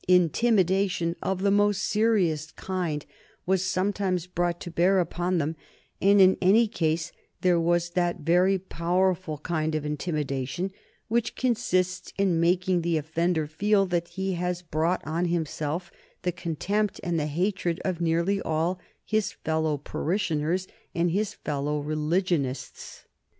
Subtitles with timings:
[0.07, 3.05] Intimidation of the most serious kind
[3.45, 5.55] was sometimes brought to bear upon them,
[6.01, 10.71] and in any case there was that very powerful kind of intimidation
[11.07, 15.91] which consists in making the offender feel that he has brought on himself
[16.23, 23.05] the contempt and the hatred of nearly all his fellow parishioners and his fellow religionists.